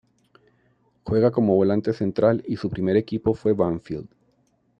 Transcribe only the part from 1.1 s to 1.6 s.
como